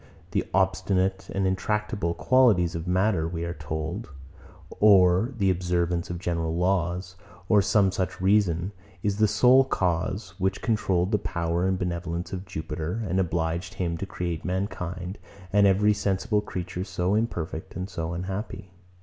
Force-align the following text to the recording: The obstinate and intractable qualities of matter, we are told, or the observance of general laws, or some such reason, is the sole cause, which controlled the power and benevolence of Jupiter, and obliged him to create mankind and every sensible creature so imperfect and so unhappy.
The 0.31 0.47
obstinate 0.51 1.29
and 1.29 1.45
intractable 1.45 2.15
qualities 2.15 2.73
of 2.73 2.87
matter, 2.87 3.27
we 3.27 3.43
are 3.45 3.53
told, 3.53 4.09
or 4.79 5.31
the 5.37 5.51
observance 5.51 6.09
of 6.09 6.17
general 6.17 6.55
laws, 6.55 7.15
or 7.47 7.61
some 7.61 7.91
such 7.91 8.19
reason, 8.19 8.71
is 9.03 9.17
the 9.17 9.27
sole 9.27 9.63
cause, 9.63 10.33
which 10.39 10.63
controlled 10.63 11.11
the 11.11 11.19
power 11.19 11.67
and 11.67 11.77
benevolence 11.77 12.33
of 12.33 12.47
Jupiter, 12.47 13.03
and 13.07 13.19
obliged 13.19 13.75
him 13.75 13.95
to 13.99 14.07
create 14.07 14.43
mankind 14.43 15.19
and 15.53 15.67
every 15.67 15.93
sensible 15.93 16.41
creature 16.41 16.83
so 16.83 17.13
imperfect 17.13 17.75
and 17.75 17.87
so 17.87 18.13
unhappy. 18.13 18.71